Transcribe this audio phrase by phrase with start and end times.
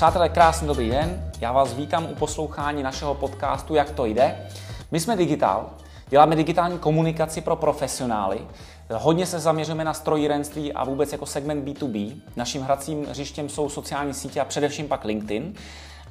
[0.00, 1.30] Přátelé, krásný dobrý den.
[1.40, 4.46] Já vás vítám u poslouchání našeho podcastu Jak to jde.
[4.90, 5.70] My jsme Digital,
[6.08, 8.40] děláme digitální komunikaci pro profesionály.
[8.94, 12.20] Hodně se zaměřujeme na strojírenství a vůbec jako segment B2B.
[12.36, 15.54] Naším hracím hřištěm jsou sociální sítě a především pak LinkedIn.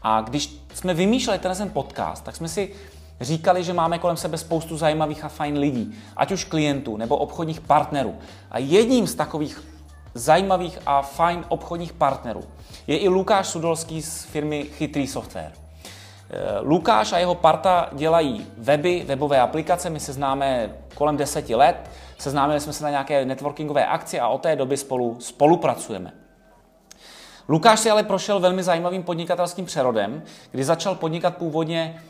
[0.03, 2.73] A když jsme vymýšleli ten podcast, tak jsme si
[3.21, 7.61] říkali, že máme kolem sebe spoustu zajímavých a fajn lidí, ať už klientů nebo obchodních
[7.61, 8.15] partnerů.
[8.51, 9.78] A jedním z takových
[10.13, 12.43] zajímavých a fajn obchodních partnerů
[12.87, 15.51] je i Lukáš Sudolský z firmy Chytrý software.
[16.31, 21.89] Eh, Lukáš a jeho parta dělají weby, webové aplikace, my se známe kolem deseti let,
[22.17, 26.13] seznámili jsme se na nějaké networkingové akci a od té doby spolu spolupracujeme.
[27.49, 32.01] Lukáš si ale prošel velmi zajímavým podnikatelským přerodem, kdy začal podnikat původně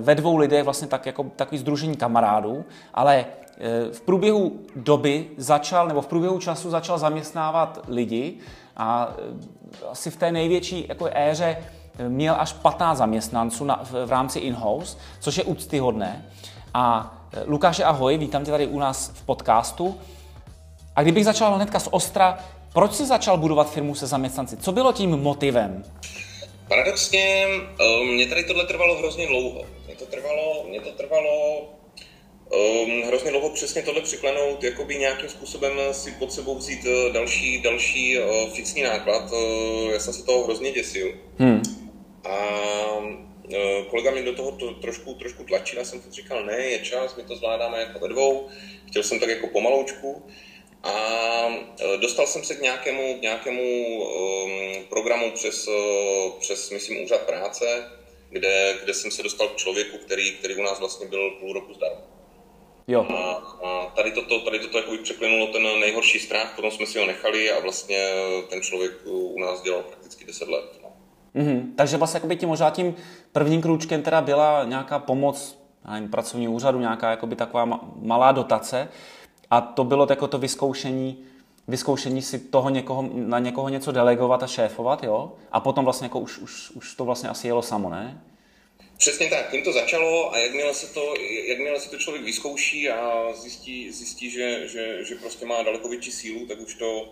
[0.00, 2.64] ve dvou lidech, vlastně tak jako takový združení kamarádů,
[2.94, 8.34] ale eh, v průběhu doby začal, nebo v průběhu času začal zaměstnávat lidi
[8.76, 9.14] a
[9.90, 11.56] asi v té největší jako éře
[12.08, 16.24] měl až 15 zaměstnanců na, v, v rámci in-house, což je úctyhodné.
[16.74, 17.14] A
[17.46, 19.96] Lukáše, ahoj, vítám tě tady u nás v podcastu.
[20.96, 22.38] A kdybych začal hnedka z Ostra,
[22.72, 24.56] proč jsi začal budovat firmu se zaměstnanci?
[24.56, 25.84] Co bylo tím motivem?
[26.68, 27.46] Paradoxně,
[27.80, 29.66] e, mě tady tohle trvalo hrozně dlouho.
[29.86, 31.60] Mě to trvalo, mě to trvalo
[32.50, 38.18] um, hrozně dlouho přesně tohle přiklenout, jakoby nějakým způsobem si pod sebou vzít další, další
[38.18, 39.32] uh, fixní náklad.
[39.32, 41.12] Uh, já jsem se toho hrozně děsil.
[41.38, 41.62] Hmm.
[42.24, 42.36] A
[43.54, 46.78] e, kolega mi do toho to trošku, trošku tlačil, já jsem to říkal, ne, je
[46.78, 48.48] čas, my to zvládáme jako ve dvou,
[48.88, 50.22] chtěl jsem tak jako pomaloučku.
[50.84, 50.92] A
[51.80, 55.68] e, dostal jsem se k nějakému, k nějakému um, programu přes,
[56.40, 57.90] přes, myslím, úřad práce,
[58.30, 61.74] kde, kde jsem se dostal k člověku, který, který u nás vlastně byl půl roku
[61.74, 62.00] zdarma.
[62.88, 63.06] Jo.
[63.10, 63.32] A,
[63.66, 67.52] a tady toto, tady toto jako překlenulo ten nejhorší strach, potom jsme si ho nechali
[67.52, 68.08] a vlastně
[68.48, 70.64] ten člověk u nás dělal prakticky 10 let.
[70.82, 70.92] No.
[71.42, 71.62] Mm-hmm.
[71.76, 72.96] Takže vlastně jakoby tím možná tím
[73.32, 75.58] prvním krůčkem teda byla nějaká pomoc
[75.92, 78.88] nevím, pracovní úřadu, nějaká jakoby taková malá dotace
[79.50, 81.24] a to bylo jako to vyzkoušení,
[81.68, 85.32] vyzkoušení si toho někoho, na někoho něco delegovat a šéfovat, jo?
[85.52, 88.22] A potom vlastně jako už, už, už to vlastně asi jelo samo, ne?
[88.98, 91.14] Přesně tak, tím to začalo a jakmile se to,
[91.48, 96.12] jakmile se to člověk vyzkouší a zjistí, zjistí že, že, že prostě má daleko větší
[96.12, 97.08] sílu, tak už to,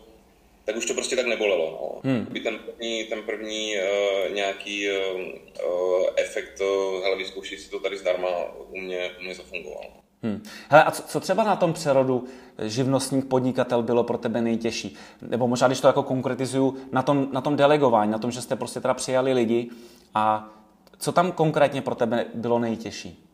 [0.65, 2.01] tak už to prostě tak nebolelo.
[2.05, 2.11] No.
[2.11, 2.27] Hmm.
[2.43, 8.29] Ten první, ten první uh, nějaký uh, efekt, uh, hele, vyzkoušej si to tady zdarma,
[8.69, 10.03] u mě, u mě zafungoval.
[10.23, 10.43] Hmm.
[10.69, 12.25] Hele, a co, co třeba na tom přerodu
[12.63, 14.97] živnostník, podnikatel bylo pro tebe nejtěžší?
[15.23, 18.57] Nebo možná, když to jako konkretizuju, na tom, na tom delegování, na tom, že jste
[18.57, 19.71] prostě teda přijali lidi
[20.15, 20.49] a
[20.99, 23.29] co tam konkrétně pro tebe bylo nejtěžší?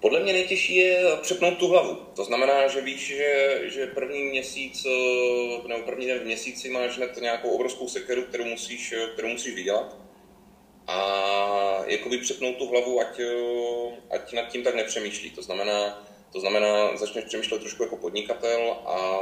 [0.00, 1.94] Podle mě nejtěžší je přepnout tu hlavu.
[2.16, 6.96] To znamená, že víš, že, že první měsíc eh, nebo první den v měsíci máš
[6.96, 10.03] hned nějakou obrovskou sekeru, kterou musíš, eh, kterou musíš vydělat.
[10.86, 10.98] A
[11.86, 15.30] jakoby přepnout tu hlavu, ať, eh, ať nad tím tak nepřemýšlí.
[15.30, 19.20] To znamená, to znamená, začneš přemýšlet trošku jako podnikatel a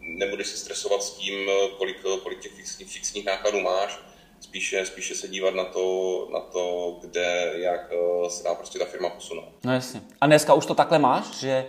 [0.00, 4.00] nebudeš se stresovat s tím, kolik, kolik těch fixních, fixních nákladů máš
[4.40, 8.84] spíše, spíše se dívat na to, na to, kde, jak eh, se dá prostě ta
[8.84, 9.48] firma posunout.
[9.64, 10.02] No jasně.
[10.20, 11.66] A dneska už to takhle máš, že,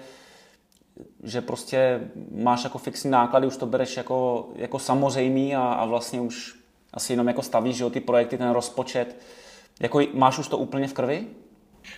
[1.24, 2.00] že prostě
[2.32, 6.61] máš jako fixní náklady, už to bereš jako, jako samozřejmý a, a vlastně už
[6.94, 9.16] asi jenom jako stavíš, že jo, ty projekty, ten rozpočet.
[9.80, 11.28] Jako máš už to úplně v krvi?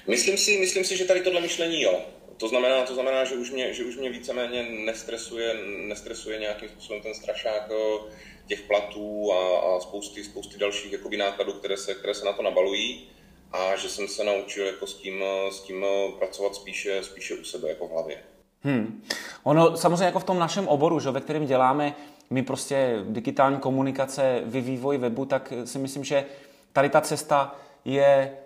[0.08, 2.02] Myslím si, myslím si, že tady tohle myšlení jo.
[2.38, 5.56] To znamená, to znamená že, už mě, že už mě víceméně nestresuje,
[5.88, 8.12] nestresuje nějakým způsobem ten strašák eh,
[8.48, 12.44] těch platů a, a spousty, spousty dalších jakoby, nákladů, které se, které se na to
[12.44, 13.08] nabalují
[13.52, 15.86] a že jsem se naučil jako s, tím, s tím
[16.20, 18.24] pracovat spíše, spíše u sebe jako v hlavě.
[18.62, 19.03] Hmm.
[19.44, 21.96] Ono samozřejmě jako v tom našem oboru, že, ve kterém děláme
[22.34, 26.26] my prostě digitální komunikace, vy vývoj webu, tak si myslím, že
[26.74, 27.56] tady ta cesta
[27.86, 28.38] je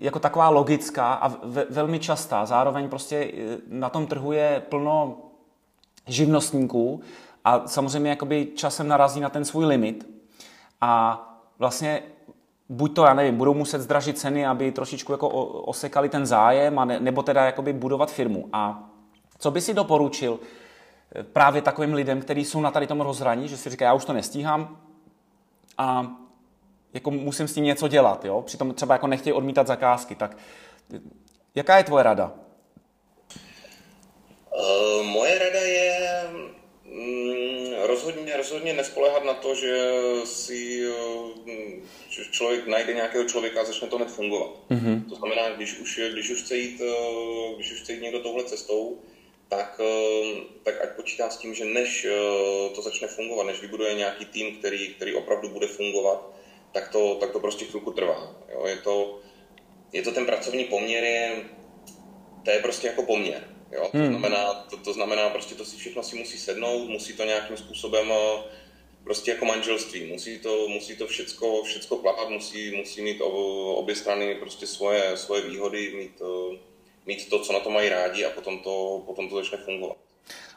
[0.00, 2.46] jako taková logická a ve, velmi častá.
[2.46, 3.32] Zároveň prostě
[3.68, 5.16] na tom trhu je plno
[6.06, 7.00] živnostníků,
[7.44, 10.08] a samozřejmě jakoby časem narazí na ten svůj limit
[10.80, 11.24] a
[11.58, 12.02] vlastně
[12.68, 16.84] buď to, já nevím, budou muset zdražit ceny, aby trošičku jako osekali ten zájem, a
[16.84, 18.48] ne, nebo teda jakoby budovat firmu.
[18.52, 18.90] A
[19.38, 20.46] co by si doporučil eh,
[21.32, 24.12] právě takovým lidem, kteří jsou na tady tom rozhraní, že si říkají, já už to
[24.12, 24.80] nestíhám
[25.78, 26.06] a
[26.94, 28.42] jako musím s tím něco dělat, jo?
[28.42, 30.36] přitom třeba jako nechtějí odmítat zakázky, tak
[30.94, 31.00] eh,
[31.54, 32.32] jaká je tvoje rada?
[34.52, 35.98] Uh, moje rada je
[36.92, 39.92] Mm, rozhodně, rozhodně nespolehat na to, že
[40.24, 40.88] si
[41.48, 44.50] eh, že člověk najde nějakého člověka a začne to hned fungovat.
[44.70, 45.08] Mm-hmm.
[45.08, 48.44] To znamená, když už, když už chce jít, eh, když už chce jít někdo touhle
[48.44, 48.98] cestou,
[49.48, 52.06] tak, eh, tak ať počítá s tím, že než
[52.74, 56.30] to začne fungovat, než vybuduje nějaký tým, který, který opravdu bude fungovat,
[56.72, 58.36] tak to, tak to prostě chvilku trvá.
[58.52, 58.66] Jo?
[58.66, 59.20] Je, to,
[59.92, 61.44] je to ten pracovní poměr, je,
[62.44, 63.54] to je prostě jako poměr.
[63.72, 63.88] Jo?
[63.92, 64.08] To, hmm.
[64.08, 68.12] znamená, to, to znamená, prostě to si všechno si musí sednout, musí to nějakým způsobem
[69.04, 70.06] prostě jako manželství.
[70.06, 73.20] Musí to, musí to všecko, všecko klapat, musí, musí mít
[73.74, 76.22] obě strany prostě svoje, svoje výhody, mít,
[77.08, 79.96] mít to, co na to mají rádi a potom to, potom to začne fungovat.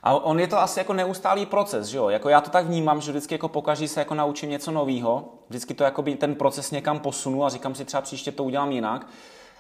[0.04, 2.10] A on je to asi jako neustálý proces, že jo?
[2.10, 5.74] Jako já to tak vnímám, že vždycky jako pokaží se jako naučím něco nového, vždycky
[5.74, 9.08] to jako by ten proces někam posunu a říkám si třeba příště to udělám jinak.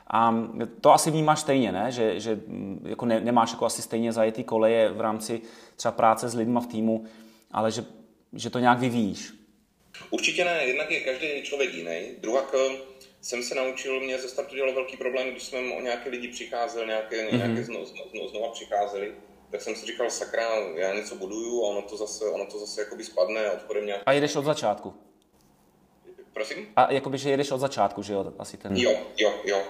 [0.07, 0.35] A
[0.81, 1.91] to asi vnímáš stejně, ne?
[1.91, 5.41] Že, že mm, jako ne, nemáš jako asi stejně zajetý koleje v rámci
[5.75, 7.05] třeba práce s lidma v týmu,
[7.51, 7.85] ale že,
[8.33, 9.33] že to nějak vyvíjíš.
[10.09, 12.01] Určitě ne, jednak je každý člověk jiný.
[12.21, 12.90] Druhak eh,
[13.21, 16.85] jsem se naučil, mě ze startu dělalo velký problém, když jsem o nějaké lidi přicházel,
[16.85, 17.37] nějaké, mm-hmm.
[17.37, 19.15] nějaké znovu, znovu, znovu přicházeli,
[19.51, 22.81] tak jsem si říkal, sakra, já něco buduju a ono to zase, ono to zase
[22.81, 24.01] jakoby spadne a odporem nějak...
[24.05, 24.93] A jedeš od začátku?
[26.33, 26.67] Prosím?
[26.75, 28.77] A jakoby, že jedeš od začátku, že jo, asi ten...
[28.77, 29.61] Jo, jo, jo.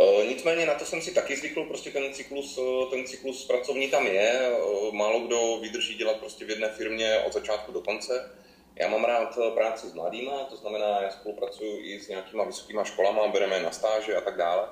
[0.00, 3.88] E, nicméně na to jsem si taky zvykl, prostě ten cyklus, e, ten cyklus pracovní
[3.88, 4.52] tam je, e,
[4.92, 8.30] málo kdo vydrží dělat prostě v jedné firmě od začátku do konce.
[8.80, 13.28] Já mám rád práci s mladýma, to znamená, já spolupracuji i s nějakýma vysokýma školama,
[13.28, 14.68] bereme na stáže a tak dále,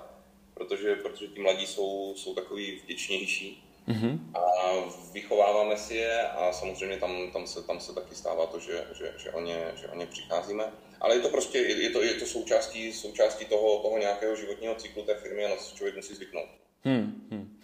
[0.55, 3.65] protože, protože ti mladí jsou, jsou takový vděčnější.
[3.89, 4.19] Mm-hmm.
[4.35, 4.73] A
[5.13, 9.15] vychováváme si je a samozřejmě tam, tam, se, tam se taky stává to, že, že,
[9.19, 10.65] že, o ně, že o ně přicházíme.
[11.01, 15.03] Ale je to prostě je to, je to součástí, součástí toho, toho nějakého životního cyklu
[15.03, 16.49] té firmy a na co člověk musí zvyknout.
[16.85, 17.61] Hmm, hmm.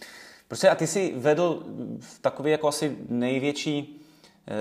[0.49, 1.65] Prostě a ty jsi vedl
[2.01, 4.04] v takové jako asi největší eh,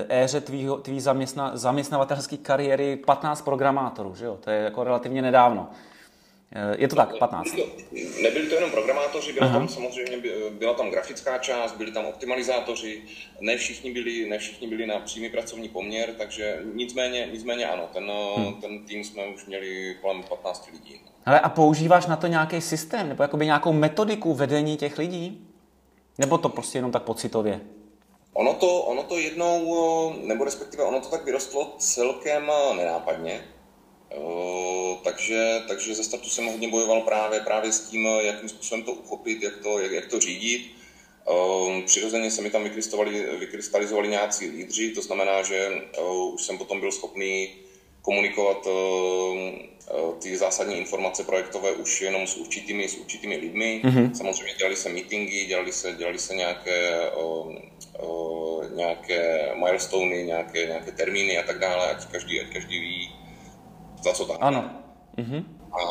[0.08, 4.38] éře tvýho, tvý zaměstna, zaměstnavatelské kariéry 15 programátorů, že jo?
[4.40, 5.68] To je jako relativně nedávno.
[6.56, 7.56] Eh, je to tak, 15.
[8.22, 9.58] Nebyli to jenom programátoři, byla Aha.
[9.58, 10.16] tam samozřejmě
[10.50, 13.02] byla tam grafická část, byli tam optimalizátoři,
[13.40, 18.10] ne všichni byli, ne všichni byli na přímý pracovní poměr, takže nicméně, nicméně ano, ten,
[18.36, 18.54] hmm.
[18.60, 21.00] ten tým jsme už měli kolem 15 lidí.
[21.26, 25.48] Ale a používáš na to nějaký systém, nebo jakoby nějakou metodiku vedení těch lidí?
[26.18, 27.60] Nebo to prostě jenom tak pocitově?
[28.34, 33.44] Ono to, ono to jednou, nebo respektive ono to tak vyrostlo celkem nenápadně.
[34.14, 38.92] Eh, takže, takže ze startu jsem hodně bojoval právě, právě s tím, jakým způsobem to
[38.92, 40.70] uchopit, jak to, jak, jak to řídit.
[41.28, 42.64] Eh, přirozeně se mi tam
[43.38, 45.82] vykrystalizovali, nějací lídři, to znamená, že
[46.34, 47.48] už jsem potom byl schopný
[48.02, 48.66] komunikovat
[50.18, 53.82] ty zásadní informace projektové už jenom s určitými, s určitými lidmi.
[53.84, 54.12] Mm-hmm.
[54.12, 57.10] Samozřejmě dělali se meetingy, dělali se, dělali se nějaké,
[58.74, 63.14] nějaké milestony, nějaké, nějaké termíny a tak dále, ať každý, ať každý ví,
[64.02, 64.38] za co tak.
[64.40, 64.70] Ano.
[65.16, 65.58] Mhm.
[65.72, 65.84] A,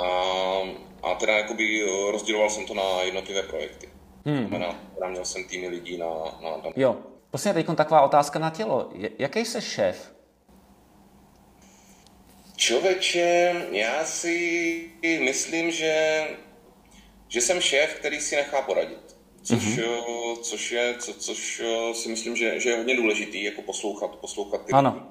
[1.03, 3.89] a teda jakoby rozděloval jsem to na jednotlivé projekty.
[4.25, 4.47] Hmm.
[4.47, 6.07] Znamená, teda měl jsem týmy lidí na...
[6.43, 6.63] na, na...
[6.75, 6.97] Jo.
[7.29, 8.89] Prostě teď taková otázka na tělo.
[9.19, 10.13] Jaký jsi šéf?
[12.55, 16.27] Člověče, já si myslím, že,
[17.27, 19.12] že jsem šéf, který si nechá poradit.
[19.43, 20.35] Což, mm-hmm.
[20.41, 24.65] což, je, co, což eh, si myslím, že, že je hodně důležitý, jako poslouchat, poslouchat
[24.65, 25.07] ty ano.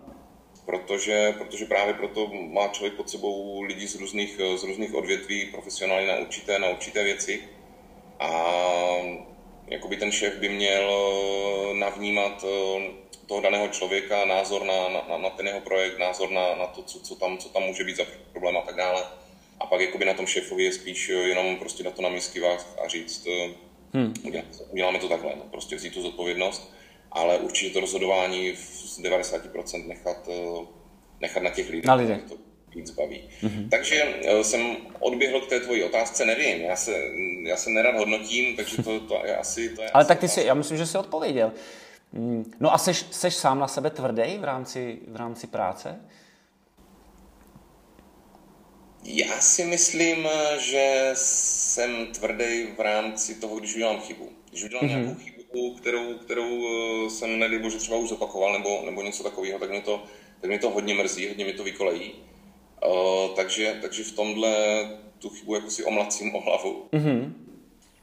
[0.67, 6.07] protože, protože právě proto má člověk pod sebou lidi z různých, z různých odvětví, profesionály
[6.07, 7.43] na určité, na určité věci
[8.23, 8.33] a
[9.67, 12.91] jakoby ten šéf by měl eh, navnímat eh,
[13.27, 17.01] toho daného člověka, názor na, na, na ten jeho projekt, názor na, na to, co,
[17.01, 19.05] co, tam, co tam může být za problém a tak dále.
[19.61, 22.67] A pak jakoby na tom šéfovi je spíš eh, jenom prostě na to na miskivách
[22.85, 23.27] a říct,
[23.93, 24.15] hmm.
[24.71, 26.73] uděláme to takhle, no, prostě vzít tu zodpovědnost
[27.13, 30.67] ale určitě to rozhodování z 90% nechat, eh,
[31.21, 31.85] nechat na těch lidech.
[31.85, 32.23] Na lidech.
[32.29, 32.35] To
[32.75, 33.29] víc baví.
[33.43, 33.69] Mm-hmm.
[33.69, 36.95] Takže eh, jsem odběhl k té tvojí otázce, nevím, já se,
[37.47, 39.69] já se nerad hodnotím, takže to, to je asi...
[39.69, 41.53] To je ale asi tak ty si, já myslím, že jsi odpověděl.
[42.13, 46.01] Mm, no a seš, seš sám na sebe tvrdý v rámci, v rámci práce?
[49.05, 50.29] Já si myslím,
[50.59, 54.29] že jsem tvrdý v rámci toho, když udělám chybu.
[54.51, 55.03] Když udělám mm-hmm.
[55.03, 56.67] nějakou chybu, kterou, kterou
[57.07, 60.05] eh, jsem nedej bože třeba už zopakoval nebo, nebo něco takového, tak mě, to,
[60.41, 62.13] tak mě to hodně mrzí, hodně mi to vykolejí.
[62.87, 64.55] Uh, takže, takže v tomhle
[65.19, 66.89] tu chybu jako si omlacím o hlavu.
[66.93, 67.33] Mm-hmm.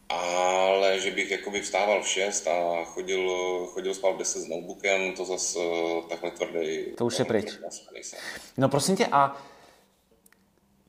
[0.10, 3.32] Ale že bych jako vstával v 6 a chodil,
[3.66, 6.86] chodil spát v 10 s notebookem, to zase uh, takhle tvrdý.
[6.98, 7.58] To už je pryč.
[8.58, 9.38] No prosím tě, a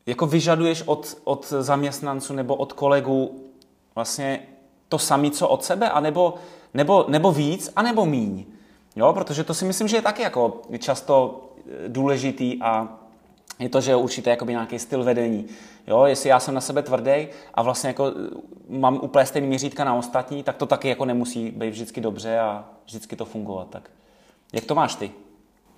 [0.06, 3.44] jako vyžaduješ od, od zaměstnanců nebo od kolegů
[3.94, 4.42] vlastně
[4.88, 6.34] to samé, co od sebe, anebo,
[6.74, 8.44] nebo, nebo víc, anebo míň.
[8.96, 12.98] Jo, protože to si myslím, že je taky jako často eh, důležitý a
[13.58, 15.46] je to, že je určitě nějaký styl vedení.
[15.86, 18.12] Jo, jestli já jsem na sebe tvrdý a vlastně jako eh,
[18.68, 22.64] mám úplně stejný měřítka na ostatní, tak to taky jako nemusí být vždycky dobře a
[22.86, 23.70] vždycky to fungovat.
[23.70, 23.90] Tak
[24.52, 25.10] jak to máš ty?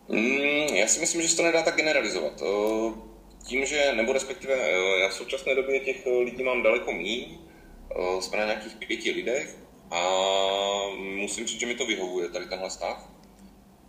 [0.09, 2.43] Mm, já si myslím, že se to nedá tak generalizovat.
[3.45, 4.55] Tím, že, nebo respektive
[5.01, 7.39] já v současné době těch lidí mám daleko míň,
[8.21, 9.57] jsme na nějakých pěti lidech
[9.91, 10.03] a
[10.97, 13.09] musím říct, že mi to vyhovuje, tady tenhle stav.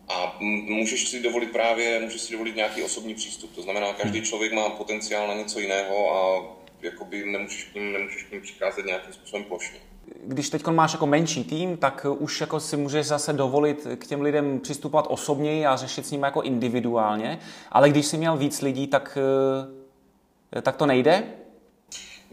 [0.07, 3.55] A můžeš si dovolit právě, můžeš si dovolit nějaký osobní přístup.
[3.55, 4.27] To znamená, každý hmm.
[4.27, 6.45] člověk má potenciál na něco jiného a
[6.81, 9.79] jakoby nemůžeš k ním, nemůžeš k ním přicházet nějakým způsobem plošně.
[10.23, 14.21] Když teď máš jako menší tým, tak už jako si můžeš zase dovolit k těm
[14.21, 17.39] lidem přistupovat osobněji a řešit s nimi jako individuálně,
[17.71, 19.17] ale když jsi měl víc lidí, tak,
[20.57, 21.23] eh, tak to nejde?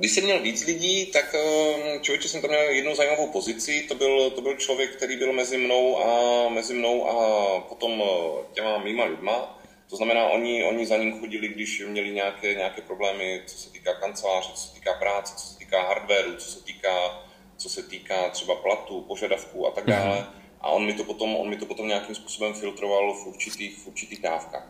[0.01, 3.85] Když jsem měl víc lidí, tak ehm, člověče jsem tam měl jednu zajímavou pozici.
[3.89, 8.45] To byl, to byl člověk, který byl mezi mnou a, mezi mnou a potom eh,
[8.53, 9.61] těma mýma lidma.
[9.91, 13.95] To znamená, oni, oni za ním chodili, když měli nějaké, nějaké problémy, co se týká
[13.95, 17.23] kanceláře, co se týká práce, co se týká hardwareu, co se týká,
[17.61, 19.97] co se týká třeba platu, požadavků a tak mhm.
[19.97, 20.27] dále.
[20.61, 23.87] A on mi to potom, on mi to potom nějakým způsobem filtroval v určitých, v
[23.87, 24.69] určitých dávkách.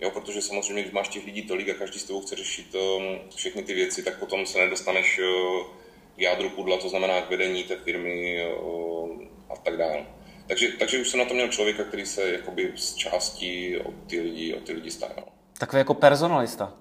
[0.00, 3.30] Jo, protože samozřejmě, když máš těch lidí tolik a každý s tebou chce řešit um,
[3.36, 5.66] všechny ty věci, tak potom se nedostaneš uh,
[6.16, 10.06] k jádru pudla, to znamená k vedení té firmy uh, a tak dále.
[10.46, 14.20] Takže, takže už jsem na to měl člověka, který se jakoby z části o ty
[14.20, 15.24] lidi, o ty lidi staral.
[15.58, 16.74] Takový jako personalista.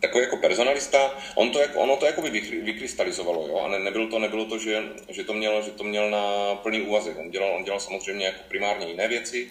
[0.00, 2.30] Takový jako personalista, on to, jako, ono to jakoby
[2.64, 3.58] vykrystalizovalo, jo?
[3.58, 6.80] a ne, nebylo to, nebylo to že, že, to měl, že to měl na plný
[6.80, 7.18] úvazek.
[7.18, 9.48] On dělal, on dělal samozřejmě jako primárně jiné věci,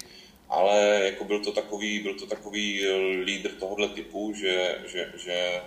[0.49, 5.61] ale jako byl to takový, byl to takový eh, lídr tohohle typu, že, že, že,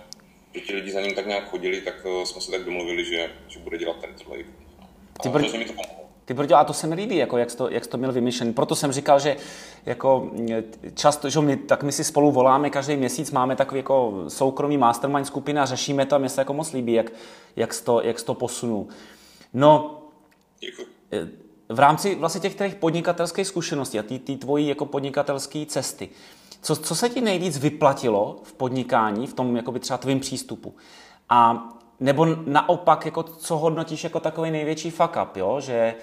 [0.53, 3.31] že ti lidi za ním tak nějak chodili, tak eh, jsme se tak domluvili, že,
[3.47, 4.37] že bude dělat ten tohle.
[5.23, 6.08] Ty brď, mi to pomohlo.
[6.29, 8.11] Ty brďo, a to se mi líbí, jako jak, jsi to, jak jsi to měl
[8.11, 8.53] vymyšlený.
[8.53, 9.37] Proto jsem říkal, že
[9.85, 10.31] jako
[10.93, 15.27] často, že my, tak my si spolu voláme každý měsíc, máme takový jako soukromý mastermind
[15.27, 17.11] skupina, řešíme to a mě se jako moc líbí, jak,
[17.55, 18.87] jak, jsi to, jak jsi to posunul.
[19.53, 20.01] No,
[20.59, 21.27] Děkuji eh,
[21.69, 26.09] v rámci vlastně těch těch podnikatelských zkušeností a ty, ty tvojí jako podnikatelské cesty,
[26.61, 30.75] co, co se ti nejvíc vyplatilo v podnikání, v tom jakoby třeba tvým přístupu?
[31.29, 31.69] A
[31.99, 35.59] nebo naopak, jako, co hodnotíš jako takový největší fuck up, jo?
[35.59, 35.95] Že,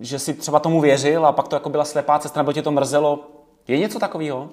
[0.00, 2.70] že si třeba tomu věřil a pak to jako byla slepá cesta, nebo tě to
[2.70, 3.30] mrzelo.
[3.68, 4.50] Je něco takového?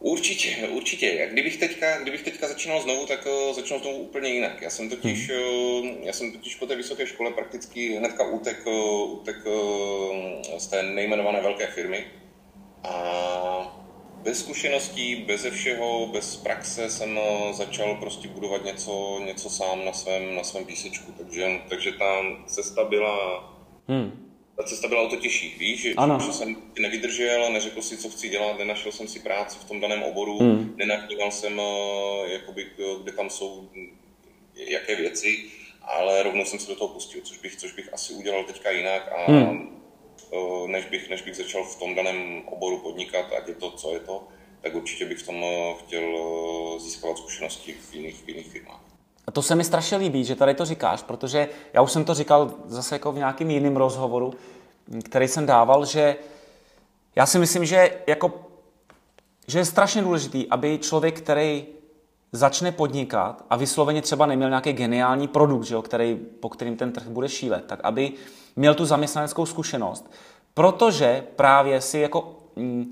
[0.00, 1.06] Určitě, určitě.
[1.06, 4.62] Jak kdybych teďka, kdybych teďka začínal znovu, tak uh, začnu znovu úplně jinak.
[4.62, 9.12] Já jsem totiž, uh, já jsem totiž po té vysoké škole prakticky hnedka útek, uh,
[9.12, 12.06] útek uh, z té nejmenované velké firmy.
[12.84, 13.83] A
[14.24, 17.18] bez zkušeností, bez všeho, bez praxe jsem
[17.52, 21.12] začal prostě budovat něco, něco sám na svém, na svém písečku.
[21.18, 23.44] Takže, takže ta cesta byla
[23.88, 24.24] hmm
[24.56, 26.18] ta cesta byla o to těžší, víš, že, ano.
[26.26, 30.02] že jsem nevydržel, neřekl si, co chci dělat, nenašel jsem si práci v tom daném
[30.02, 30.74] oboru, hmm.
[30.76, 32.66] nenavnímal jsem, eh, jakoby,
[33.02, 33.68] kde tam jsou
[34.54, 35.44] jaké věci,
[35.82, 39.12] ale rovnou jsem se do toho pustil, což bych, což bych asi udělal teďka jinak
[39.12, 39.73] a hmm.
[40.34, 43.92] Eh, než, bych, než bych začal v tom daném oboru podnikat, ať je to, co
[43.94, 44.22] je to,
[44.60, 46.02] tak určitě bych v tom eh, chtěl
[46.80, 48.80] získávat zkušenosti v jiných, v jiných firmách.
[49.26, 52.14] A to se mi strašně líbí, že tady to říkáš, protože já už jsem to
[52.14, 54.34] říkal zase jako v nějakým jiném rozhovoru,
[55.04, 56.16] který jsem dával, že
[57.16, 58.46] já si myslím, že, jako,
[59.46, 61.66] že je strašně důležitý, aby člověk, který
[62.34, 66.92] začne podnikat a vysloveně třeba neměl nějaký geniální produkt, že jo, který, po kterým ten
[66.92, 68.12] trh bude šílet, tak aby
[68.56, 70.10] měl tu zaměstnaneckou zkušenost.
[70.54, 72.90] Protože právě si jako mm,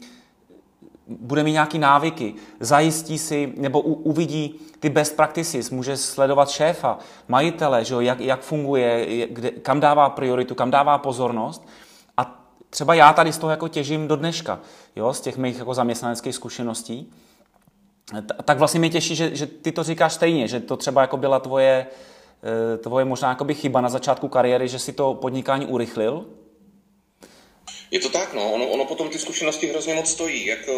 [1.07, 6.99] bude mít nějaký návyky, zajistí si nebo u, uvidí ty best practices, může sledovat šéfa,
[7.29, 11.69] majitele, že jo, jak, jak funguje, kde, kam dává prioritu, kam dává pozornost.
[12.17, 14.61] A třeba já tady z toho jako těžím do dneška,
[14.97, 17.13] jo, z těch mých jako zaměstnaneckých zkušeností.
[18.45, 21.41] Tak vlastně mě těší, že, že ty to říkáš stejně, že to třeba jako byla
[21.41, 21.87] tvoje,
[22.75, 26.27] eh, tvoje možná jakoby chyba na začátku kariéry, že si to podnikání urychlil,
[27.93, 28.53] je to tak, no.
[28.53, 30.47] Ono, ono potom ty zkušenosti hrozně moc stojí.
[30.47, 30.73] Jako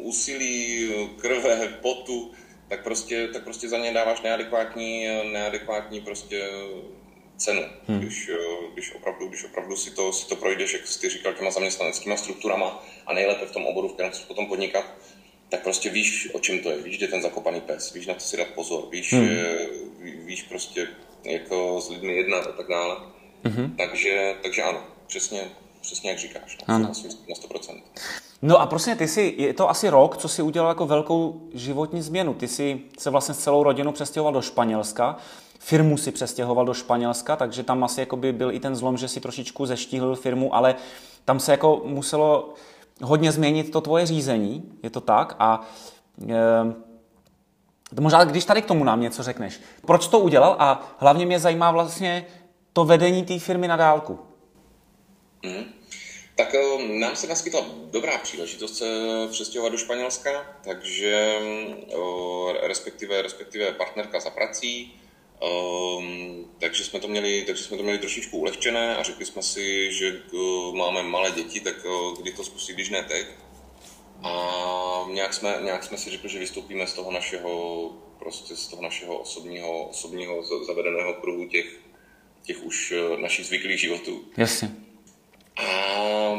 [0.00, 2.32] úsilí, krve, potu,
[2.68, 6.48] tak prostě, tak prostě za ně dáváš neadekvátní, neadekvátní prostě
[7.36, 7.62] cenu.
[7.88, 8.00] Hmm.
[8.00, 8.30] Když,
[8.72, 12.84] když, opravdu, když opravdu si to, si to projdeš, jak jsi říkal, těma zaměstnaneckými strukturama
[13.06, 14.84] a nejlépe v tom oboru, v kterém chceš potom podnikat,
[15.48, 16.82] tak prostě víš, o čem to je.
[16.82, 19.28] Víš, kde je ten zakopaný pes, víš, na co si dát pozor, víš, hmm.
[20.24, 20.88] víš prostě,
[21.24, 22.96] jako s lidmi jednat a tak dále.
[23.44, 23.76] Hmm.
[23.76, 25.40] Takže, takže ano, přesně,
[25.80, 26.92] přesně jak říkáš, no, ano.
[27.28, 27.82] na 100%.
[28.42, 32.02] No a prostě ty si, je to asi rok, co si udělal jako velkou životní
[32.02, 32.34] změnu.
[32.34, 35.16] Ty si se vlastně s celou rodinou přestěhoval do Španělska,
[35.58, 39.08] firmu si přestěhoval do Španělska, takže tam asi jako by byl i ten zlom, že
[39.08, 40.74] si trošičku zeštíhlil firmu, ale
[41.24, 42.54] tam se jako muselo
[43.02, 45.36] hodně změnit to tvoje řízení, je to tak?
[45.38, 45.60] A
[46.28, 51.40] e, možná, když tady k tomu nám něco řekneš, proč to udělal a hlavně mě
[51.40, 52.26] zajímá vlastně
[52.72, 54.18] to vedení té firmy na dálku.
[55.42, 55.64] Mm.
[56.36, 58.86] Tak eh, nám se naskytla dobrá příležitost se
[59.30, 60.30] přestěhovat do Španělska,
[60.64, 61.38] takže
[61.92, 65.00] eh, respektive, respektive partnerka za prací,
[65.42, 69.92] Um, takže, jsme to měli, takže jsme to měli trošičku ulehčené a řekli jsme si,
[69.92, 73.26] že uh, máme malé děti, tak uh, kdy to zkusit, když ne teď.
[74.22, 78.82] A nějak jsme, nějak jsme si řekli, že vystoupíme z toho našeho, prostě z toho
[78.82, 81.80] našeho osobního, osobního zavedeného kruhu těch,
[82.42, 84.24] těch už uh, našich zvyklých životů.
[84.36, 84.70] Jasně.
[85.56, 86.34] A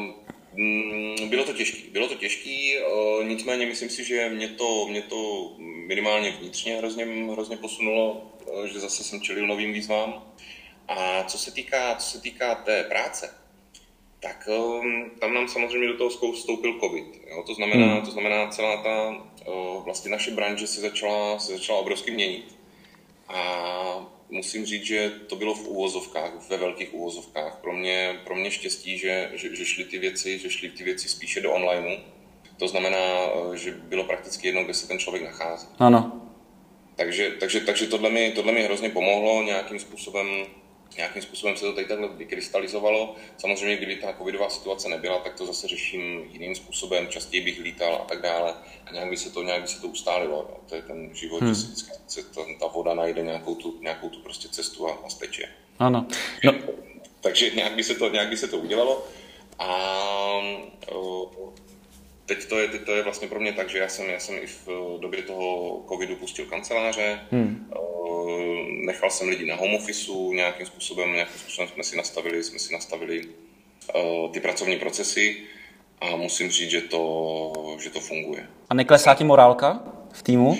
[0.54, 1.90] mm, bylo to těžké.
[1.92, 2.82] Bylo to těžké,
[3.24, 5.52] nicméně myslím si, že mě to, mě to
[5.88, 10.24] minimálně vnitřně hrozně, hrozně posunulo, že zase jsem čelil novým výzvám.
[10.88, 13.34] A co se týká, co se týká té práce,
[14.20, 17.06] tak um, tam nám samozřejmě do toho vstoupil covid.
[17.28, 17.44] Jo?
[17.48, 18.06] To, znamená, hmm.
[18.06, 19.24] to znamená, celá ta
[19.86, 22.58] vlastně naše branže se začala, se začala obrovsky měnit.
[23.28, 27.60] A musím říct, že to bylo v úvozovkách, ve velkých úvozovkách.
[27.62, 31.10] Pro mě, pro mě štěstí, že, že, že, šly ty věci, že šly ty věci
[31.10, 31.98] spíše do onlineu.
[32.58, 32.98] To znamená,
[33.54, 35.68] že bylo prakticky jedno, kde se ten člověk nachází.
[35.80, 36.27] Ano.
[36.98, 40.28] Takže, takže, takže tohle, mi, tohle mi hrozně pomohlo nějakým způsobem
[40.98, 43.16] nějakým způsobem se to tady takhle vykrystalizovalo.
[43.38, 47.96] Samozřejmě, kdyby ta covidová situace nebyla, tak to zase řeším jiným způsobem, častěji bych lítal
[47.96, 48.54] a tak dále.
[48.86, 50.48] A nějak by se to, nějak by se to ustálilo.
[50.50, 50.58] Jo.
[50.70, 51.54] To je ten život, hmm.
[51.54, 55.10] že vždycky se ta, ta, voda najde nějakou tu, nějakou tu prostě cestu a, a
[55.10, 55.50] steče.
[55.80, 56.08] Ano.
[56.44, 56.54] No.
[57.22, 59.08] Takže nějak by, se to, nějak by se to udělalo.
[59.60, 59.68] A
[60.92, 61.32] o,
[62.28, 64.36] teď to, je, teď to je vlastně pro mě tak, že já jsem, já jsem
[64.36, 64.68] i v
[65.00, 67.72] době toho covidu pustil kanceláře, hmm.
[68.86, 72.74] nechal jsem lidi na home officeu, nějakým způsobem, nějakým způsobem jsme si nastavili, jsme si
[72.74, 73.22] nastavili
[74.34, 75.38] ty pracovní procesy
[76.02, 78.48] a musím říct, že to, že to funguje.
[78.70, 80.58] A neklesá ti morálka v týmu?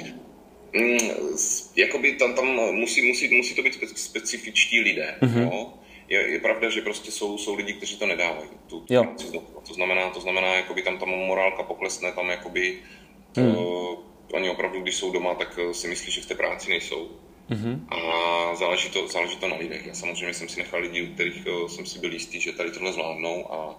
[0.74, 0.98] Mm,
[1.76, 5.16] jakoby tam, tam musí, musí, musí to být specifičtí lidé.
[5.22, 5.42] Mm-hmm.
[5.42, 5.74] Jo?
[6.08, 8.50] Je, je pravda, že prostě jsou, jsou lidi, kteří to nedávají.
[8.68, 9.06] Tu, jo.
[9.68, 12.80] To znamená, to znamená, jakoby tam ta morálka poklesne, tam jakoby
[13.38, 13.58] hmm.
[13.58, 13.98] uh,
[14.34, 17.08] oni opravdu, když jsou doma, tak eh, si myslí, že v té práci nejsou.
[17.50, 17.80] Mm-hmm.
[17.90, 19.88] A záleží to, záleží to na lidech.
[19.88, 22.72] Já samozřejmě jsem si nechal lidi, u kterých uh, jsem si byl jistý, že tady
[22.72, 23.76] tohle zvládnou a,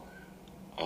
[0.78, 0.84] a,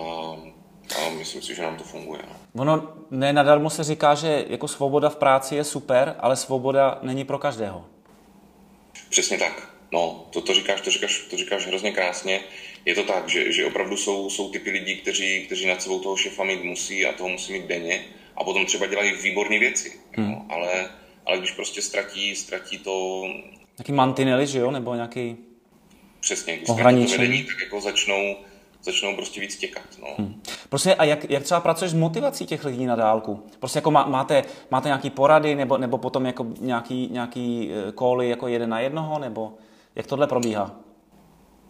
[0.95, 2.21] a myslím si, že nám to funguje.
[2.53, 2.61] No.
[2.61, 7.23] Ono ne nadarmo se říká, že jako svoboda v práci je super, ale svoboda není
[7.23, 7.85] pro každého.
[9.09, 9.72] Přesně tak.
[9.93, 12.39] No, to, to, říkáš, to, říkáš, to říkáš hrozně krásně.
[12.85, 16.17] Je to tak, že, že opravdu jsou, jsou typy lidí, kteří, kteří nad sebou toho
[16.17, 19.99] šefa mít musí a toho musí mít denně a potom třeba dělají výborné věci.
[20.11, 20.31] Hmm.
[20.31, 20.89] No, ale,
[21.25, 23.23] ale když prostě ztratí, ztratí to...
[23.77, 24.71] Nějaký mantinely, že jo?
[24.71, 25.37] Nebo nějaký
[26.19, 28.35] Přesně, když ztratí to vedení, tak jako začnou,
[28.83, 29.83] začnou prostě víc těkat.
[30.01, 30.07] No.
[30.17, 30.41] Hmm.
[30.69, 33.43] Prostě a jak, jak třeba pracuješ s motivací těch lidí na dálku?
[33.59, 38.29] Prostě jako má, máte, máte nějaký porady nebo, nebo potom jako nějaký, nějaký kóly eh,
[38.29, 39.53] jako jeden na jednoho nebo...
[39.95, 40.79] Jak tohle probíhá?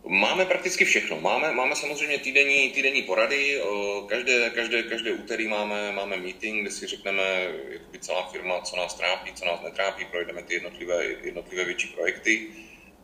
[0.08, 1.22] Máme prakticky všechno.
[1.22, 3.62] Máme, máme samozřejmě týdenní, týdenní porady.
[4.08, 7.24] Každé, každé, každé úterý máme, máme meeting, kde si řekneme,
[7.70, 12.48] jakoby celá firma, co nás trápí, co nás netrápí, projdeme ty jednotlivé, jednotlivé větší projekty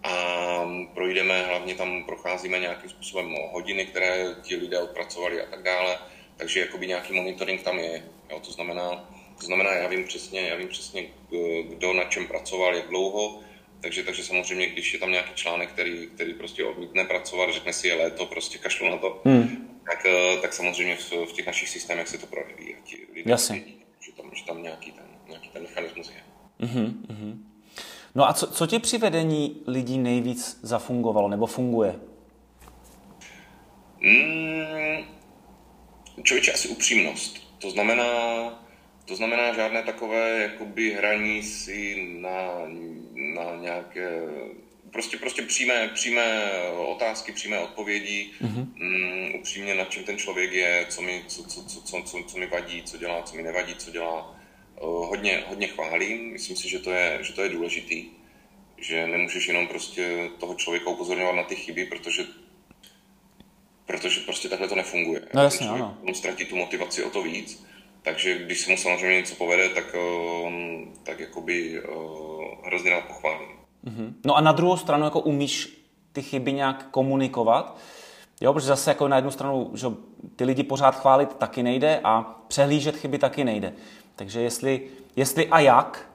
[0.04, 0.14] a
[0.94, 5.98] projdeme, hlavně tam procházíme nějakým způsobem hodiny, které ti lidé odpracovali a tak dále.
[6.38, 8.04] Takže jakoby nějaký monitoring tam je.
[8.30, 11.06] Jo, to znamená, to znamená, já vím přesně, já vím přesně,
[11.64, 13.40] kdo na čem pracoval, jak dlouho,
[13.82, 17.88] takže, takže samozřejmě, když je tam nějaký článek, který, který prostě odmítne pracovat, řekne si
[17.88, 19.80] je léto, prostě kašlu na to, hmm.
[19.86, 22.76] tak, eh, tak samozřejmě v, v těch našich systémech se to projeví.
[22.76, 23.56] A ti lidé Jasně.
[23.56, 26.24] Vědí, že tam, že tam nějaký, ten, nějaký ten mechanismus je.
[26.68, 27.38] Mm-hmm, mm-hmm.
[28.16, 32.00] No a co, co ti při vedení lidí nejvíc zafungovalo nebo funguje?
[34.02, 35.06] Mm,
[36.24, 37.60] člověče, asi upřímnost.
[37.62, 38.04] To znamená,
[39.10, 42.52] to znamená žádné takové jakoby hraní si na,
[43.36, 44.22] na nějaké
[44.92, 48.68] prostě, prostě přímé, přímé otázky, přímé odpovědi, mm-hmm.
[48.82, 52.38] um, upřímně na čem ten člověk je, co mi, co, co, co, co, co, co
[52.38, 54.36] mi vadí, co dělá, co mi nevadí, co dělá.
[54.82, 58.06] Uh, hodně, hodně chválím, myslím si, že to je, že to je důležitý,
[58.78, 62.26] že nemůžeš jenom prostě toho člověka upozorňovat na ty chyby, protože
[63.86, 65.22] protože prostě takhle to nefunguje.
[65.34, 65.98] No jasně, ano.
[66.08, 67.70] On ztratí tu motivaci o to víc
[68.02, 71.88] takže když se mu samozřejmě něco povede, tak, ehm, tak jakoby eh,
[72.66, 73.50] hrozně rád pochválím.
[73.86, 74.14] Mm-hmm.
[74.26, 75.78] No a na druhou stranu jako umíš
[76.12, 77.80] ty chyby nějak komunikovat,
[78.42, 79.88] Jo, protože zase jako na jednu stranu, že
[80.36, 83.74] ty lidi pořád chválit taky nejde a přehlížet chyby taky nejde.
[84.16, 84.82] Takže jestli,
[85.16, 86.10] jestli a jak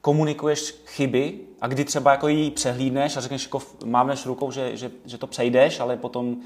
[0.00, 4.90] komunikuješ chyby a kdy třeba jako jí přehlídneš a řekneš, jako mávneš rukou, že, že,
[5.04, 6.36] že to přejdeš, ale potom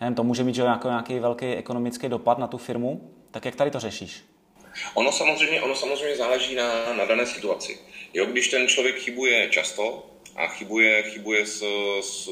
[0.00, 3.70] nevím, to může mít že nějaký velký ekonomický dopad na tu firmu, tak jak tady
[3.70, 4.22] to řešíš?
[4.94, 7.78] Ono samozřejmě, ono samozřejmě záleží na, na dané situaci.
[8.14, 11.62] Jo, když ten člověk chybuje často a chybuje, chybuje z,
[12.00, 12.28] z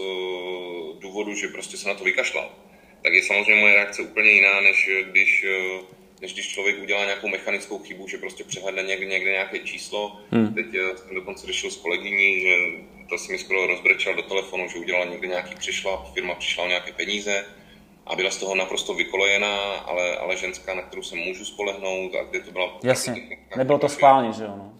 [0.98, 2.50] důvodu, že prostě se na to vykašlal,
[3.02, 5.46] tak je samozřejmě moje reakce úplně jiná, než když,
[6.20, 10.20] než když člověk udělá nějakou mechanickou chybu, že prostě přehledne někde, někde nějaké číslo.
[10.30, 10.54] Hmm.
[10.54, 12.54] Teď eh, jsem dokonce řešil s kolegyní, že
[13.08, 16.68] to si mi skoro rozbrečel do telefonu, že udělala někde nějaký přišla, firma přišla o
[16.68, 17.44] nějaké peníze
[18.08, 22.24] a byla z toho naprosto vykolejená, ale, ale ženská, na kterou se můžu spolehnout a
[22.24, 22.78] kde to byla...
[22.84, 24.54] Jasně, nebylo to schválně, že jo?
[24.56, 24.74] No.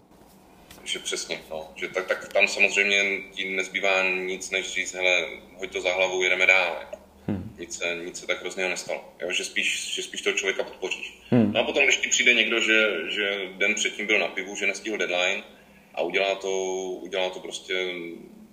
[0.83, 1.67] Že přesně, no.
[1.75, 5.25] Že tak, tak tam samozřejmě ti nezbývá nic, než říct, hele,
[5.57, 6.77] hoď to za hlavu, jedeme dál.
[7.27, 7.55] Hmm.
[7.59, 9.13] Nic, se, nic se tak hrozného nestalo.
[9.21, 9.31] Jo?
[9.31, 11.19] Že, spíš, že spíš toho člověka podpoříš.
[11.29, 11.51] Hmm.
[11.53, 14.67] No a potom, když ti přijde někdo, že, že den předtím byl na pivu, že
[14.67, 15.43] nestihl deadline
[15.95, 16.51] a udělá to,
[17.01, 17.93] udělá to prostě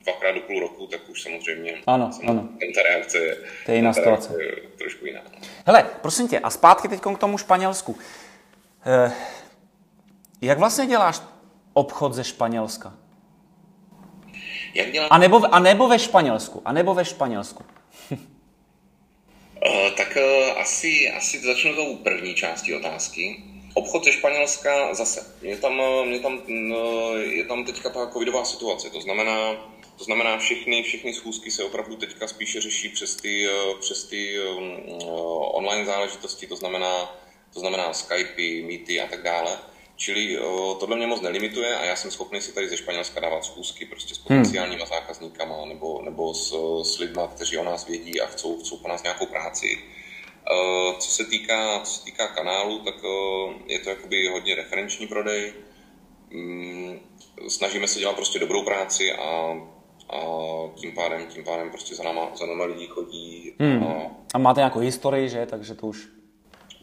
[0.06, 2.48] dvakrát do půl roku, tak už samozřejmě, ano, samozřejmě ano.
[2.74, 4.42] ta reakce je, to je jiná situace.
[4.42, 5.20] Je trošku jiná.
[5.66, 7.98] Hele, prosím tě, a zpátky teď k tomu Španělsku.
[8.86, 9.12] Eh,
[10.40, 11.20] jak vlastně děláš
[11.72, 12.94] obchod ze Španělska?
[14.74, 15.08] Jak dělám?
[15.12, 16.62] A nebo, a nebo ve Španělsku.
[16.64, 17.64] A nebo ve Španělsku.
[18.10, 18.18] uh,
[19.96, 23.42] tak uh, asi, asi začnu tou první části otázky.
[23.76, 25.34] Obchod ze Španělska zase.
[25.42, 26.42] Je tam, je tam,
[27.20, 29.52] je tam teďka ta covidová situace, to znamená,
[29.98, 33.48] to znamená, všechny, všechny schůzky se opravdu teďka spíše řeší přes ty,
[33.80, 34.80] přes ty um,
[35.52, 37.20] online záležitosti, to znamená,
[37.54, 39.58] to znamená Skypey, Meety a tak dále.
[39.96, 40.38] Čili
[40.80, 44.14] tohle mě moc nelimituje a já jsem schopný si tady ze Španělska dávat schůzky prostě
[44.14, 44.94] s potenciálníma hmm.
[44.94, 49.02] zákazníkama nebo, nebo s, s lidmi, kteří o nás vědí a chcou, chcou po nás
[49.02, 49.78] nějakou práci.
[50.50, 55.06] Uh, co, se týká, co se týká kanálu, tak uh, je to jakoby hodně referenční
[55.06, 55.52] prodej.
[56.34, 57.00] Um,
[57.48, 59.56] snažíme se dělat prostě dobrou práci a,
[60.10, 60.20] a
[60.74, 63.52] tím pádem, tím pádem prostě za náma, za náma lidi chodí.
[63.60, 63.82] Hmm.
[63.82, 65.46] A, a máte nějakou historii, že?
[65.46, 66.08] Takže to už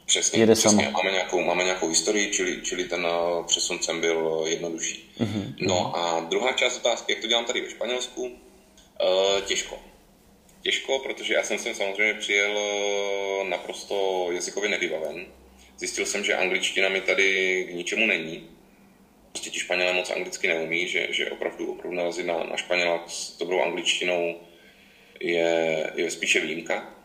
[0.06, 0.90] Přesně, Jede přesně.
[0.90, 5.12] Máme, nějakou, máme nějakou historii, čili, čili ten eh, přesun sem byl jednodušší.
[5.20, 5.54] Mm-hmm.
[5.60, 9.80] No a druhá část otázky, jak to dělám tady ve Španělsku, uh, těžko.
[10.64, 15.26] Těžko, protože já jsem sem samozřejmě přijel eh, naprosto jazykově nevybaven.
[15.78, 18.50] Zjistil jsem, že angličtina mi tady k ničemu není.
[19.32, 23.38] Prostě ti Španělé moc anglicky neumí, že, že opravdu, opravdu narazit na, na Španěla s
[23.38, 24.40] dobrou angličtinou
[25.20, 26.96] je, je spíše výjimka.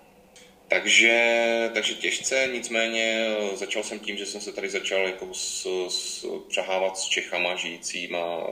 [0.69, 6.27] Takže, takže těžce, nicméně začal jsem tím, že jsem se tady začal jako s, s,
[6.49, 8.47] přehávat s Čechama žijícíma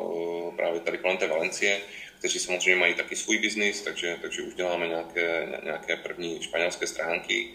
[0.56, 1.80] právě tady kolem té Valencie,
[2.26, 7.48] kteří samozřejmě mají taky svůj biznis, takže, takže už děláme nějaké, nějaké první španělské stránky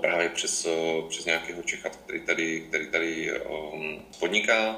[0.00, 0.66] právě přes,
[1.08, 4.76] přes nějakého Čecha, který tady, který tady um, podniká.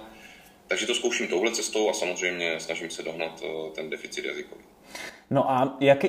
[0.69, 3.43] Takže to zkouším touhle cestou a samozřejmě snažím se dohnat
[3.75, 4.65] ten deficit jazykový.
[5.31, 6.09] No a jaký,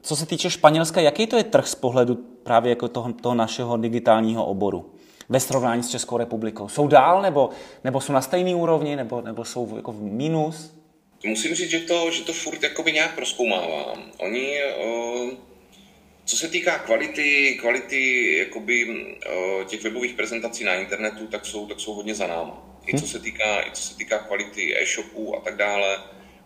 [0.00, 3.76] co se týče Španělska, jaký to je trh z pohledu právě jako toho, toho našeho
[3.76, 4.94] digitálního oboru?
[5.28, 6.68] Ve srovnání s Českou republikou.
[6.68, 7.50] Jsou dál, nebo,
[7.84, 10.79] nebo jsou na stejné úrovni, nebo, nebo jsou jako v mínus?
[11.24, 14.12] Musím říct, že to, že to furt jakoby nějak proskoumávám.
[14.18, 14.58] Oni,
[16.24, 19.06] co se týká kvality, kvality jakoby,
[19.66, 22.80] těch webových prezentací na internetu, tak jsou, tak jsou hodně za náma.
[22.86, 23.08] I co hm.
[23.08, 25.98] se týká, i co se týká kvality e-shopů a tak dále,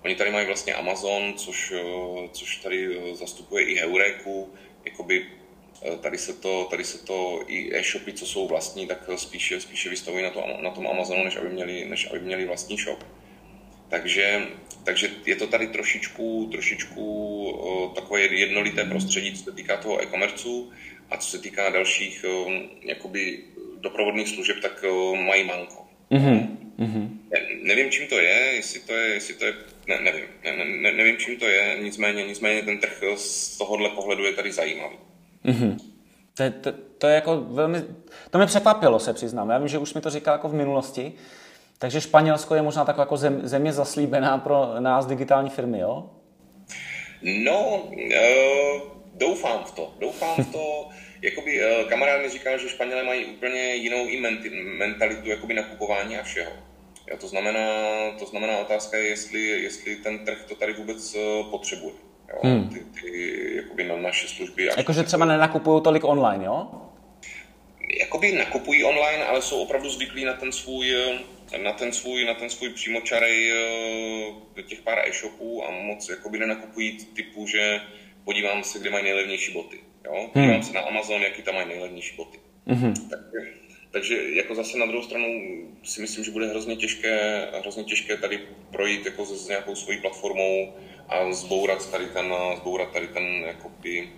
[0.05, 4.53] Oni tady mají vlastně Amazon, což, eh, což tady eh, zastupuje i Heuréku,
[4.85, 5.27] jakoby
[5.83, 9.89] eh, tady se to, tady se to i e-shopy, co jsou vlastní, tak spíše, spíše
[9.89, 13.05] vystavují na, to, na tom Amazonu, než aby měli, než aby měli vlastní shop.
[13.89, 14.43] Takže,
[14.85, 20.49] takže je to tady trošičku, trošičku takové jednolité prostředí, co se týká toho e-commerce
[21.11, 22.25] a co se týká dalších
[22.83, 23.45] jakoby
[23.81, 24.85] doprovodných služeb, tak
[25.27, 25.87] mají manko.
[26.11, 26.49] Mm-hmm.
[26.79, 27.09] Mm-hmm.
[27.33, 29.55] Ne, nevím, čím to je, jestli to je, jestli to je
[29.89, 34.25] ne, nevím, ne, ne, nevím, čím to je, nicméně, nicméně ten trh z tohohle pohledu
[34.25, 34.97] je tady zajímavý.
[35.45, 35.77] Mm-hmm.
[36.35, 37.83] To, to, to je jako velmi,
[38.31, 39.51] to mě překvapilo, se přiznám.
[39.51, 41.13] Já vím, že už mi to říkal jako v minulosti,
[41.79, 46.11] takže Španělsko je možná taková jako zem, země zaslíbená pro nás digitální firmy, jo?
[47.23, 48.81] No, uh,
[49.15, 50.89] doufám v to, doufám v to.
[51.23, 54.21] Jakoby uh, kamarád mi říkal, že Španělé mají úplně jinou i
[54.79, 56.53] mentalitu jakoby nakupování a všeho.
[57.11, 57.61] Jo, to, znamená,
[58.19, 61.95] to znamená, otázka je, jestli, jestli ten trh to tady vůbec eh, potřebuje.
[62.29, 62.41] Jo?
[62.43, 62.69] Hmm.
[62.69, 64.65] Ty, ty, jakoby na naše služby.
[64.77, 66.69] Jakože třeba nenakupují tolik online, jo?
[68.01, 70.95] Jakoby nakupují online, ale jsou opravdu zvyklí na ten svůj,
[71.63, 76.99] na ten svůj, na ten svůj přímočarej eh, těch pár e-shopů a moc jakoby nenakupují
[77.15, 77.81] typu, že
[78.25, 79.81] podívám se, kde mají nejlevnější boty.
[80.05, 80.31] Jo?
[80.33, 80.63] Podívám hmm.
[80.63, 82.39] se na Amazon, jaký tam mají nejlevnější boty.
[82.67, 82.95] Hmm.
[82.95, 85.27] Takže takže jako zase na druhou stranu
[85.83, 88.41] si myslím, že bude hrozně těžké, hrozně těžké tady
[88.73, 90.75] projít jako s nějakou svojí platformou
[91.09, 94.09] a zbourat tady ten, zbourat tady ten jakoby,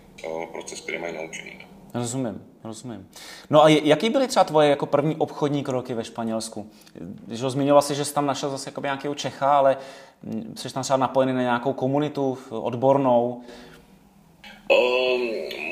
[0.53, 1.59] proces, který mají naučený.
[1.95, 3.09] Rozumím, rozumím.
[3.51, 6.71] No a jaký byly třeba tvoje jako první obchodní kroky ve Španělsku?
[7.27, 9.77] Když ho zmiňoval si, že jsi tam našel zase jako nějakého Čecha, ale
[10.55, 13.43] jsi tam třeba napojený na nějakou komunitu odbornou?
[14.71, 15.21] Um,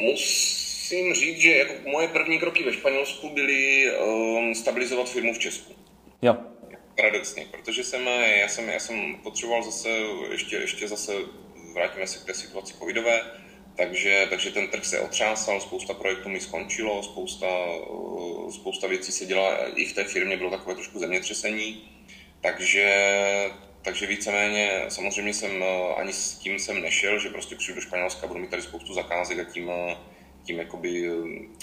[0.02, 0.54] mus,
[0.94, 5.72] musím říct, že jako moje první kroky ve Španělsku byly um, stabilizovat firmu v Česku.
[6.22, 6.36] Jo.
[6.96, 8.06] Paradoxně, protože jsem,
[8.40, 9.88] já jsem, já jsem potřeboval zase,
[10.30, 11.12] ještě, ještě zase,
[11.74, 13.20] vrátíme se k té situaci covidové,
[13.76, 17.46] takže, takže ten trh se otřásal, spousta projektů mi skončilo, spousta,
[18.50, 21.90] spousta věcí se dělala i v té firmě, bylo takové trošku zemětřesení,
[22.40, 22.88] takže,
[23.82, 25.64] takže víceméně samozřejmě jsem
[25.96, 29.38] ani s tím jsem nešel, že prostě přijdu do Španělska, budu mít tady spoustu zakázek
[29.38, 29.70] a tím,
[30.44, 31.10] tím jakoby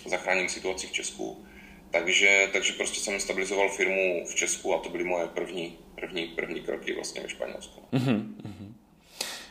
[0.05, 1.45] zachráním situaci v Česku.
[1.91, 6.61] Takže, takže prostě jsem stabilizoval firmu v Česku a to byly moje první, první, první
[6.61, 7.81] kroky vlastně ve Španělsku.
[7.93, 8.70] Mm-hmm.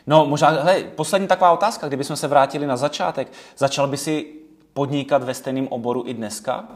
[0.07, 3.31] No možná, hele, poslední taková otázka, kdybychom se vrátili na začátek.
[3.57, 4.25] Začal by si
[4.73, 6.67] podnikat ve stejném oboru i dneska?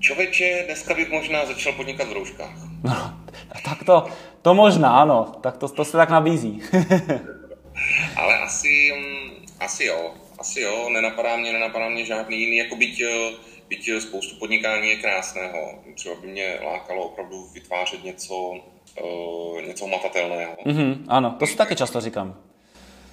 [0.00, 2.56] Člověče, dneska bych možná začal podnikat v rouškách.
[2.84, 3.20] No,
[3.64, 4.06] tak to,
[4.42, 5.32] to možná, ano.
[5.40, 6.62] Tak to, to se tak nabízí.
[8.16, 10.14] Ale asi, mm, asi jo.
[10.38, 13.30] Asi jo, nenapadá mě, nenapadá mě žádný jiný, jako byť, eh,
[13.68, 15.78] byť spoustu podnikání je krásného.
[15.94, 18.60] Třeba by mě lákalo opravdu vytvářet něco,
[19.02, 20.56] uh, něco matatelného.
[20.66, 22.40] Mm-hmm, ano, to si taky často říkám.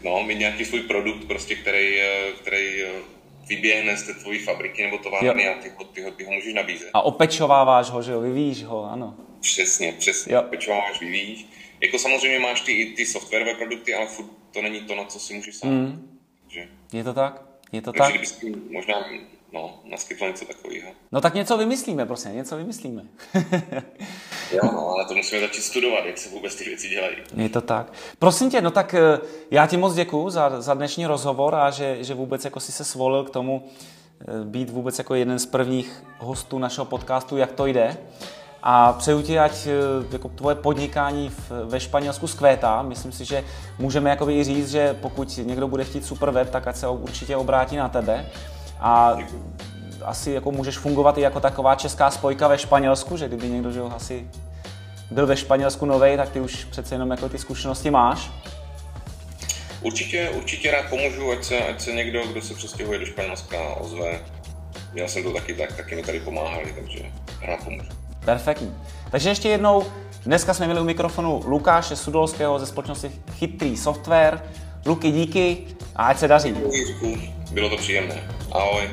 [0.03, 2.83] No, mít nějaký svůj produkt, prostě, který, eh, který
[3.47, 6.89] vyběhne z té tvojí fabriky nebo továrny a ty, ty, ho, ty ho můžeš nabízet.
[6.93, 9.15] A opečováváš ho, že jo, vyvíjíš ho, ano.
[9.41, 10.41] Přesně, přesně, jo.
[10.41, 11.45] opečováváš, vyvíjíš.
[11.81, 15.33] Jako samozřejmě máš ty, ty softwarové produkty, ale furt to není to, na co si
[15.33, 15.69] můžeš sám.
[15.69, 16.19] Mm.
[16.41, 16.67] Takže...
[16.93, 17.41] Je to tak?
[17.71, 18.39] Je to Takže tak?
[18.39, 18.95] kdyby možná
[19.53, 20.91] no, naskytlo něco takového.
[21.11, 23.03] No tak něco vymyslíme, prostě, něco vymyslíme.
[24.51, 27.15] jo, no, ale to musíme začít studovat, jak se vůbec ty věci dělají.
[27.35, 27.93] Je to tak.
[28.19, 29.19] Prosím tě, no tak eh,
[29.51, 32.83] já ti moc děkuju za, za dnešní rozhovor a že, že vůbec jako si se
[32.83, 33.63] svolil k tomu
[34.21, 37.97] eh, být vůbec jako jeden z prvních hostů našeho podcastu, jak to jde
[38.63, 39.71] a přeju ti, ať eh,
[40.11, 42.81] jako tvoje podnikání v, ve Španělsku zkvétá.
[42.81, 43.43] Myslím si, že
[43.79, 47.35] můžeme jakoby i říct, že pokud někdo bude chtít super web, tak ať se určitě
[47.35, 48.29] obrátí na tebe.
[48.83, 49.17] A
[50.05, 53.81] asi jako můžeš fungovat i jako taková česká spojka ve Španělsku, že kdyby někdo že
[53.81, 54.27] asi
[55.11, 58.31] byl ve Španělsku novej, tak ty už přece jenom jako ty zkušenosti máš.
[59.81, 64.19] Určitě, určitě rád pomůžu, ať se, ať se někdo, kdo se přestěhuje do Španělska, ozve.
[64.93, 66.99] Měl jsem to taky tak, taky mi tady pomáhali, takže
[67.47, 67.89] rád pomůžu.
[68.25, 68.75] Perfektní.
[69.11, 69.85] Takže ještě jednou,
[70.25, 74.41] dneska jsme měli u mikrofonu Lukáše Sudolského ze společnosti Chytrý software.
[74.85, 75.57] Luky, díky
[75.95, 76.55] a ať se daří.
[77.51, 78.23] Bylo to příjemné.
[78.51, 78.89] Ahoj.